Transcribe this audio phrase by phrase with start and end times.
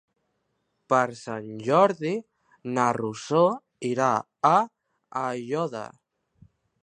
[0.93, 2.13] Per Sant Jordi
[2.77, 3.43] na Rosó
[3.91, 4.09] irà
[4.51, 4.53] a
[5.27, 5.87] Aiòder.